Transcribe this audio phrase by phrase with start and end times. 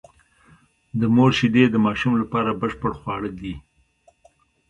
[0.99, 3.55] د مور شېدې د ماشوم لپاره بشپړ خواړه دي.